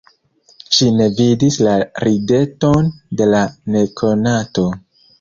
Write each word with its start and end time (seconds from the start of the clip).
Ŝi 0.77 0.87
ne 0.95 1.07
vidis 1.19 1.59
la 1.67 1.77
rideton 2.05 2.93
de 3.21 3.31
la 3.37 3.47
nekonato. 3.79 4.71